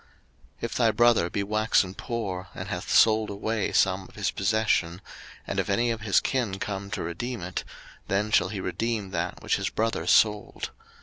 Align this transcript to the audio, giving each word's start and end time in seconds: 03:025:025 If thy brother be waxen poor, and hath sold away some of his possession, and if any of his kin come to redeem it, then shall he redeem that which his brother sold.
03:025:025 0.01 0.09
If 0.61 0.73
thy 0.73 0.89
brother 0.89 1.29
be 1.29 1.43
waxen 1.43 1.93
poor, 1.93 2.47
and 2.55 2.69
hath 2.69 2.89
sold 2.89 3.29
away 3.29 3.71
some 3.71 4.09
of 4.09 4.15
his 4.15 4.31
possession, 4.31 4.99
and 5.45 5.59
if 5.59 5.69
any 5.69 5.91
of 5.91 6.01
his 6.01 6.19
kin 6.19 6.57
come 6.57 6.89
to 6.89 7.03
redeem 7.03 7.41
it, 7.43 7.63
then 8.07 8.31
shall 8.31 8.49
he 8.49 8.59
redeem 8.59 9.11
that 9.11 9.43
which 9.43 9.57
his 9.57 9.69
brother 9.69 10.07
sold. 10.07 10.71